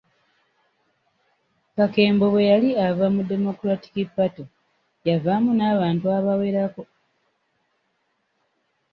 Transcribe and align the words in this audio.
Kakembo 1.75 2.25
bwe 2.33 2.43
yali 2.51 2.69
ava 2.87 3.05
mu 3.15 3.21
Democratic 3.31 3.95
Party 4.15 4.43
yavaamu 5.07 5.51
n'abantu 5.55 6.05
abawerako. 6.17 6.81